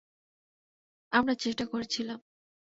আমরা 1.11 1.33
চেষ্টা 1.35 1.65
করেছিলাম। 1.65 2.19